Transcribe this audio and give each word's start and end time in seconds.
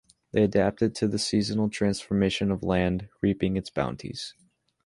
They 0.31 0.41
adapted 0.43 0.95
to 0.95 1.07
the 1.07 1.19
seasonal 1.19 1.69
transformation 1.69 2.49
of 2.49 2.63
land, 2.63 3.09
reaping 3.21 3.55
its 3.55 3.69
bounties. 3.69 4.33